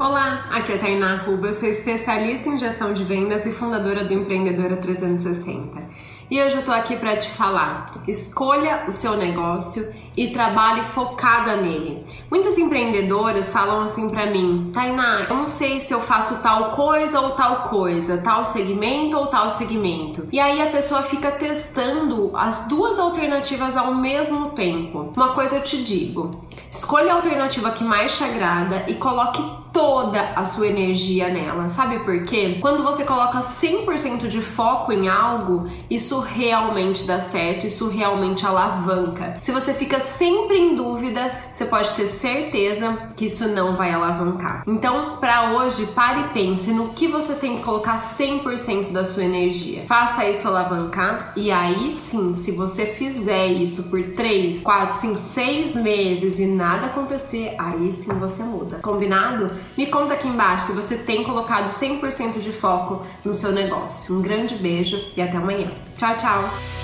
Olá, 0.00 0.46
aqui 0.50 0.72
é 0.72 0.76
a 0.76 0.78
Tainá 0.78 1.16
Ruba, 1.16 1.48
eu 1.48 1.52
sou 1.52 1.68
especialista 1.68 2.48
em 2.48 2.56
gestão 2.56 2.94
de 2.94 3.04
vendas 3.04 3.44
e 3.44 3.52
fundadora 3.52 4.02
do 4.02 4.14
Empreendedora 4.14 4.78
360. 4.78 5.78
E 6.30 6.40
hoje 6.40 6.56
eu 6.56 6.64
tô 6.64 6.72
aqui 6.72 6.96
para 6.96 7.18
te 7.18 7.28
falar: 7.28 7.92
escolha 8.08 8.84
o 8.88 8.92
seu 8.92 9.14
negócio 9.18 9.86
e 10.16 10.28
trabalhe 10.28 10.82
focada 10.84 11.56
nele. 11.56 12.02
Muitas 12.30 12.56
empreendedoras 12.56 13.50
falam 13.50 13.82
assim 13.82 14.08
para 14.08 14.24
mim: 14.24 14.70
"Tainá, 14.72 15.26
eu 15.28 15.36
não 15.36 15.46
sei 15.46 15.80
se 15.80 15.92
eu 15.92 16.00
faço 16.00 16.40
tal 16.40 16.70
coisa 16.70 17.20
ou 17.20 17.32
tal 17.32 17.64
coisa, 17.64 18.16
tal 18.18 18.42
segmento 18.46 19.18
ou 19.18 19.26
tal 19.26 19.50
segmento". 19.50 20.26
E 20.32 20.40
aí 20.40 20.62
a 20.62 20.70
pessoa 20.70 21.02
fica 21.02 21.30
testando 21.32 22.30
as 22.34 22.66
duas 22.68 22.98
alternativas 22.98 23.76
ao 23.76 23.94
mesmo 23.96 24.50
tempo. 24.52 25.12
Uma 25.14 25.34
coisa 25.34 25.56
eu 25.56 25.62
te 25.62 25.82
digo: 25.84 26.42
escolha 26.80 27.12
a 27.12 27.16
alternativa 27.16 27.70
que 27.72 27.84
mais 27.84 28.16
te 28.16 28.24
agrada 28.24 28.84
e 28.88 28.94
coloque 28.94 29.42
toda 29.72 30.32
a 30.34 30.44
sua 30.44 30.66
energia 30.66 31.28
nela. 31.28 31.68
Sabe 31.68 31.98
por 32.00 32.22
quê? 32.24 32.56
Quando 32.60 32.82
você 32.82 33.04
coloca 33.04 33.38
100% 33.40 34.26
de 34.26 34.40
foco 34.40 34.90
em 34.90 35.08
algo, 35.08 35.68
isso 35.90 36.20
realmente 36.20 37.04
dá 37.04 37.20
certo, 37.20 37.66
isso 37.66 37.86
realmente 37.86 38.46
alavanca. 38.46 39.36
Se 39.40 39.52
você 39.52 39.74
fica 39.74 40.00
sempre 40.00 40.58
em 40.58 40.74
dúvida, 40.74 41.09
você 41.52 41.64
pode 41.64 41.90
ter 41.92 42.06
certeza 42.06 42.96
que 43.16 43.26
isso 43.26 43.48
não 43.48 43.76
vai 43.76 43.92
alavancar. 43.92 44.62
Então, 44.66 45.16
para 45.18 45.52
hoje, 45.52 45.86
pare 45.86 46.20
e 46.20 46.28
pense 46.28 46.70
no 46.70 46.90
que 46.90 47.06
você 47.06 47.34
tem 47.34 47.56
que 47.56 47.62
colocar 47.62 47.98
100% 47.98 48.92
da 48.92 49.04
sua 49.04 49.24
energia. 49.24 49.84
Faça 49.86 50.28
isso 50.28 50.46
alavancar 50.46 51.32
e 51.36 51.50
aí 51.50 51.90
sim, 51.90 52.34
se 52.34 52.50
você 52.50 52.86
fizer 52.86 53.46
isso 53.48 53.84
por 53.84 54.02
3, 54.02 54.60
4, 54.62 54.96
5, 54.96 55.18
6 55.18 55.74
meses 55.76 56.38
e 56.38 56.46
nada 56.46 56.86
acontecer, 56.86 57.54
aí 57.58 57.90
sim 57.92 58.12
você 58.18 58.42
muda. 58.42 58.78
Combinado? 58.82 59.50
Me 59.76 59.86
conta 59.86 60.14
aqui 60.14 60.28
embaixo 60.28 60.66
se 60.66 60.72
você 60.72 60.96
tem 60.96 61.24
colocado 61.24 61.70
100% 61.70 62.40
de 62.40 62.52
foco 62.52 63.04
no 63.24 63.34
seu 63.34 63.52
negócio. 63.52 64.14
Um 64.14 64.20
grande 64.20 64.54
beijo 64.54 65.00
e 65.16 65.22
até 65.22 65.36
amanhã. 65.36 65.70
Tchau, 65.96 66.16
tchau! 66.16 66.79